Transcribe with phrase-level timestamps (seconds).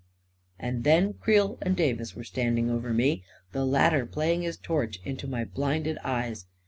[0.59, 5.27] And then Creel and Davis were standing over me, the latter playing his torch into
[5.27, 6.47] my blinded eyes.